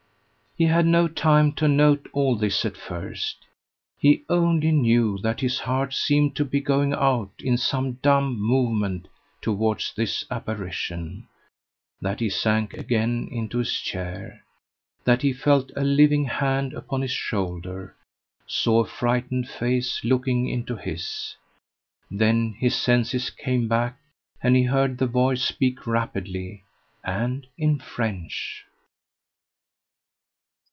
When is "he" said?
0.57-0.65, 3.97-4.25, 12.19-12.29, 15.21-15.31, 24.57-24.63